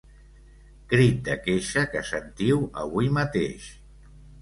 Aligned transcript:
Crit 0.93 1.19
de 1.27 1.37
queixa 1.45 1.85
que 1.93 2.03
sentiu 2.09 2.67
avui 2.87 3.15
mateix. 3.23 3.73